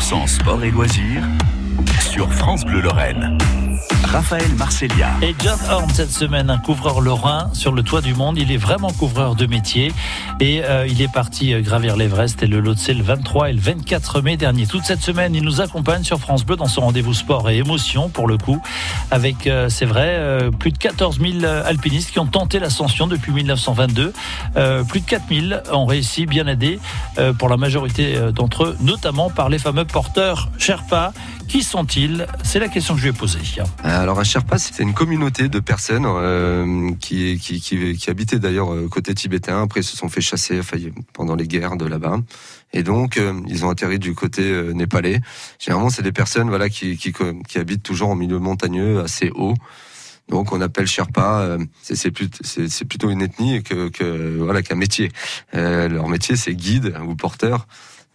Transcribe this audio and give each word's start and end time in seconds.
100% 0.00 0.26
sport 0.26 0.62
et 0.62 0.70
loisirs 0.70 1.24
sur 1.98 2.30
France 2.32 2.64
Bleu 2.64 2.80
Lorraine. 2.80 3.38
Raphaël 4.04 4.54
Marcelia. 4.56 5.08
Et 5.20 5.34
John 5.42 5.58
Horn 5.70 5.90
cette 5.90 6.12
semaine, 6.12 6.48
un 6.48 6.58
couvreur 6.58 7.00
lorrain 7.00 7.50
sur 7.52 7.72
le 7.72 7.82
toit 7.82 8.00
du 8.00 8.14
monde. 8.14 8.38
Il 8.38 8.52
est 8.52 8.56
vraiment 8.56 8.90
couvreur 8.92 9.34
de 9.34 9.46
métier 9.46 9.92
et 10.40 10.62
euh, 10.64 10.86
il 10.86 11.02
est 11.02 11.12
parti 11.12 11.52
euh, 11.52 11.60
gravir 11.60 11.96
l'Everest 11.96 12.42
et 12.42 12.46
le 12.46 12.60
Lhotse 12.60 12.88
le 12.88 13.02
23 13.02 13.50
et 13.50 13.52
le 13.52 13.60
24 13.60 14.20
mai 14.22 14.36
dernier. 14.36 14.66
Toute 14.66 14.84
cette 14.84 15.02
semaine, 15.02 15.34
il 15.34 15.42
nous 15.42 15.60
accompagne 15.60 16.04
sur 16.04 16.18
France 16.18 16.44
Bleu 16.44 16.56
dans 16.56 16.66
son 16.66 16.82
rendez-vous 16.82 17.14
sport 17.14 17.50
et 17.50 17.58
émotion 17.58 18.08
pour 18.08 18.28
le 18.28 18.38
coup, 18.38 18.60
avec 19.10 19.46
euh, 19.46 19.68
c'est 19.68 19.86
vrai 19.86 20.20
plus 20.58 20.72
de 20.72 20.78
14 20.78 21.20
000 21.20 21.44
alpinistes 21.64 22.10
qui 22.10 22.18
ont 22.18 22.26
tenté 22.26 22.58
l'ascension 22.58 23.06
depuis 23.06 23.32
1922. 23.32 24.12
Euh, 24.56 24.84
plus 24.84 25.00
de 25.00 25.06
4 25.06 25.22
000 25.28 25.60
ont 25.72 25.86
réussi, 25.86 26.26
bien 26.26 26.46
aidés 26.46 26.78
pour 27.38 27.48
la 27.48 27.56
majorité 27.56 28.16
d'entre 28.32 28.64
eux, 28.64 28.76
notamment 28.80 29.30
par 29.30 29.48
les 29.48 29.58
fameux 29.58 29.84
porteurs 29.86 30.50
Sherpa. 30.58 31.12
Qui 31.48 31.62
sont-ils? 31.62 32.26
C'est 32.42 32.58
la 32.58 32.68
question 32.68 32.94
que 32.94 33.00
je 33.00 33.06
lui 33.06 33.10
ai 33.10 33.16
posée. 33.16 33.38
Alors 33.84 34.18
un 34.18 34.24
Sherpa, 34.24 34.58
c'est 34.58 34.82
une 34.82 34.94
communauté 34.94 35.48
de 35.48 35.60
personnes 35.60 36.04
euh, 36.06 36.90
qui, 37.00 37.38
qui, 37.38 37.60
qui, 37.60 38.10
habitaient 38.10 38.40
d'ailleurs 38.40 38.74
euh, 38.74 38.88
côté 38.88 39.14
tibétain. 39.14 39.62
Après, 39.62 39.80
ils 39.80 39.84
se 39.84 39.96
sont 39.96 40.08
fait 40.08 40.20
chasser 40.20 40.60
pendant 41.12 41.36
les 41.36 41.46
guerres 41.46 41.76
de 41.76 41.86
là-bas. 41.86 42.18
Et 42.72 42.82
donc, 42.82 43.16
euh, 43.16 43.40
ils 43.46 43.64
ont 43.64 43.70
atterri 43.70 44.00
du 44.00 44.14
côté 44.14 44.42
népalais. 44.74 45.20
Généralement, 45.60 45.90
c'est 45.90 46.02
des 46.02 46.12
personnes 46.12 46.48
voilà 46.48 46.68
qui, 46.68 46.96
qui, 46.96 47.58
habitent 47.58 47.84
toujours 47.84 48.10
en 48.10 48.16
milieu 48.16 48.40
montagneux, 48.40 49.00
assez 49.00 49.30
haut. 49.34 49.54
Donc, 50.28 50.50
on 50.50 50.60
appelle 50.60 50.88
Sherpa. 50.88 51.56
c'est 51.82 52.10
plutôt 52.10 53.10
une 53.10 53.22
ethnie 53.22 53.62
que, 53.62 54.36
voilà 54.38 54.62
qu'un 54.62 54.74
métier. 54.74 55.12
Leur 55.52 56.08
métier, 56.08 56.34
c'est 56.34 56.56
guide 56.56 56.96
ou 57.06 57.14
porteur. 57.14 57.68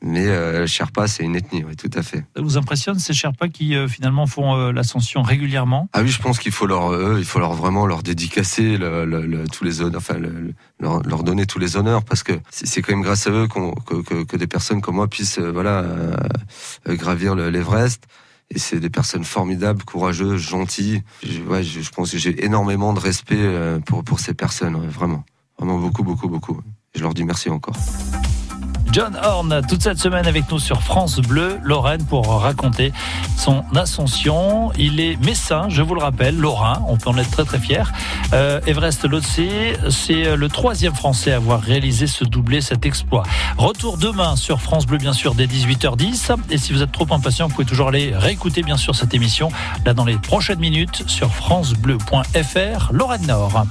Mais 0.04 0.28
euh, 0.28 0.66
Sherpa, 0.66 1.08
c'est 1.08 1.24
une 1.24 1.36
ethnie, 1.36 1.64
oui, 1.64 1.76
tout 1.76 1.90
à 1.94 2.02
fait. 2.02 2.26
Ça 2.36 2.42
vous 2.42 2.58
impressionne 2.58 2.98
ces 2.98 3.14
Sherpas 3.14 3.50
qui 3.50 3.76
euh, 3.76 3.88
finalement 3.88 4.26
font 4.26 4.56
euh, 4.56 4.72
l'ascension 4.72 5.22
régulièrement? 5.22 5.90
Ah 5.94 6.02
oui, 6.02 6.10
je 6.10 6.20
pense 6.20 6.40
qu'il 6.40 6.52
faut 6.52 6.66
leur, 6.66 7.18
il 7.20 7.24
faut 7.26 7.38
leur 7.40 7.54
vraiment 7.54 7.86
leur 7.86 8.02
dédicacer 8.02 8.78
le, 8.78 9.06
le- 9.06 9.28
le- 9.28 9.48
tous 9.48 9.64
les 9.64 9.82
honneurs, 9.82 9.98
enfin, 10.02 10.16
le- 10.18 10.30
le- 10.30 10.54
leur, 10.80 11.04
leur 11.04 11.24
donner 11.24 11.46
tous 11.46 11.60
les 11.60 11.78
honneurs 11.78 12.04
parce 12.04 12.24
que 12.24 12.34
c'est 12.50 12.82
quand 12.82 12.94
même 12.94 13.04
grâce 13.04 13.28
à 13.28 13.30
eux 13.30 13.48
que, 13.48 14.02
que, 14.02 14.24
que 14.24 14.38
des 14.38 14.48
personnes 14.48 14.82
comme 14.82 14.96
moi 14.96 15.08
puissent, 15.08 15.38
voilà, 15.40 15.86
gravir 16.88 17.36
le- 17.36 17.50
l'Everest. 17.52 18.04
Et 18.54 18.60
c'est 18.60 18.80
des 18.80 18.90
personnes 18.90 19.24
formidables, 19.24 19.84
courageuses, 19.84 20.42
gentilles. 20.42 21.04
Je, 21.24 21.42
ouais, 21.44 21.64
je, 21.64 21.80
je 21.80 21.90
pense 21.92 22.12
que 22.12 22.18
j'ai 22.18 22.44
énormément 22.44 22.92
de 22.94 23.00
respect 23.00 23.40
pour 23.86 24.04
pour 24.04 24.20
ces 24.20 24.34
personnes, 24.34 24.76
ouais, 24.76 24.88
vraiment, 24.88 25.24
vraiment 25.58 25.78
beaucoup, 25.78 26.04
beaucoup, 26.04 26.28
beaucoup. 26.28 26.60
Je 26.96 27.02
leur 27.02 27.14
dis 27.14 27.24
merci 27.24 27.50
encore. 27.50 27.78
John 28.92 29.18
Horn, 29.24 29.62
toute 29.70 29.82
cette 29.82 30.00
semaine 30.00 30.28
avec 30.28 30.52
nous 30.52 30.60
sur 30.60 30.82
France 30.82 31.20
Bleu, 31.20 31.60
Lorraine, 31.64 32.04
pour 32.04 32.28
raconter 32.42 32.92
son 33.38 33.64
ascension. 33.74 34.74
Il 34.78 35.00
est 35.00 35.16
messin, 35.26 35.70
je 35.70 35.82
vous 35.82 35.96
le 35.96 36.02
rappelle, 36.02 36.38
Lorrain, 36.38 36.84
on 36.90 36.98
peut 36.98 37.10
en 37.10 37.18
être 37.18 37.32
très 37.32 37.46
très 37.46 37.60
fier. 37.60 37.94
Euh, 38.34 38.60
Everest 38.68 39.06
Lhotse, 39.06 39.40
c'est 39.90 40.36
le 40.36 40.50
troisième 40.50 40.94
Français 40.94 41.32
à 41.32 41.38
avoir 41.38 41.62
réalisé 41.62 42.06
ce 42.06 42.26
doublé, 42.26 42.60
cet 42.60 42.86
exploit. 42.86 43.24
Retour 43.58 43.98
demain 43.98 44.36
sur 44.36 44.60
France 44.60 44.86
Bleu, 44.86 44.98
bien 44.98 45.14
sûr, 45.14 45.36
dès 45.36 45.46
18h10. 45.46 46.36
Et 46.50 46.58
si 46.58 46.74
vous 46.74 46.82
êtes 46.82 46.92
trop 46.92 47.08
impatient, 47.12 47.48
vous 47.48 47.54
pouvez 47.54 47.68
toujours 47.68 47.88
aller 47.88 48.14
réécouter, 48.14 48.62
bien 48.62 48.78
sûr, 48.78 48.94
cette 48.94 49.14
émission, 49.14 49.52
là 49.86 49.94
dans 49.94 50.06
les 50.06 50.18
prochaines 50.18 50.60
minutes, 50.60 51.04
sur 51.08 51.32
francebleu.fr, 51.32 52.92
Lorraine 52.92 53.26
Nord. 53.26 53.66